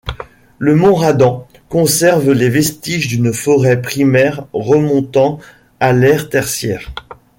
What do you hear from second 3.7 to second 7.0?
primaire remontant à l'ère tertiaire.